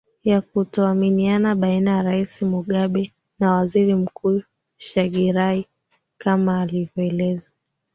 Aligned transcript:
ya 0.23 0.41
kutoaminiana 0.41 1.55
baina 1.55 2.01
rais 2.01 2.41
mugabe 2.41 3.13
na 3.39 3.51
waziri 3.53 3.95
mkuu 3.95 4.41
shangirai 4.77 5.65
kama 6.17 6.61
anavyoeleza 6.61 7.49